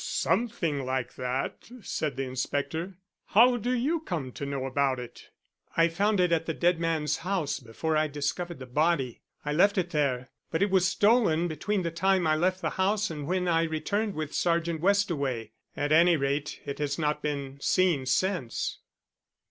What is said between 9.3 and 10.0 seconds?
I left it